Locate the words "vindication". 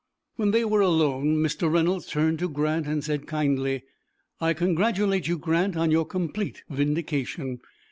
6.71-7.59